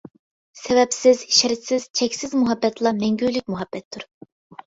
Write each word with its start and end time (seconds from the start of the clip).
سەۋەبسىز، 0.59 1.19
شەرتسىز، 1.39 1.85
چەكسىز 1.99 2.33
مۇھەببەتلا 2.39 2.93
مەڭگۈلۈك 3.03 3.53
مۇھەببەتتۇر. 3.55 4.09